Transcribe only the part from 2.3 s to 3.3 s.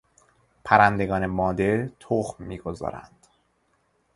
میگذارند.